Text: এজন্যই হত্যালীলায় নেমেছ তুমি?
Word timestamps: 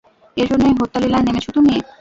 এজন্যই 0.37 0.77
হত্যালীলায় 0.79 1.25
নেমেছ 1.25 1.45
তুমি? 1.55 1.73